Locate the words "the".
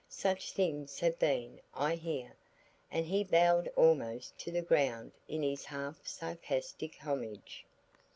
4.51-4.63